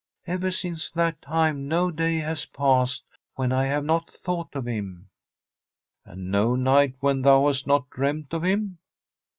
* 0.17 0.25
Ever 0.25 0.49
since 0.49 0.89
that 0.89 1.21
time 1.21 1.67
no 1.67 1.91
day 1.91 2.15
has 2.15 2.47
passed 2.47 3.05
when 3.35 3.51
I 3.51 3.65
have 3.65 3.85
not 3.85 4.09
thought 4.09 4.55
of 4.55 4.65
him.'' 4.67 5.11
And 6.07 6.31
no 6.31 6.55
night 6.55 6.95
when 7.01 7.21
thou 7.21 7.45
hast 7.45 7.67
not 7.67 7.87
dreamt 7.91 8.33
of 8.33 8.41
him?' 8.43 8.79